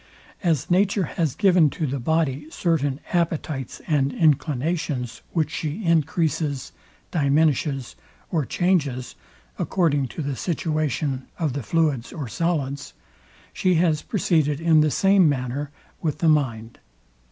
[0.41, 6.71] As nature has given to the body certain appetites and inclinations, which she encreases,
[7.11, 7.95] diminishes,
[8.31, 9.13] or changes
[9.59, 12.95] according to the situation of the fluids or solids;
[13.53, 15.69] she has proceeded in the same manner
[16.01, 16.79] with the mind.